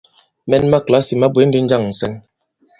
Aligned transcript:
Mɛn 0.49 0.63
ma 0.71 0.77
kìlasì 0.85 1.13
ma 1.17 1.27
bwě 1.33 1.43
ndi 1.47 1.59
njâŋ 1.65 1.81
ǹsɛŋ? 1.91 2.13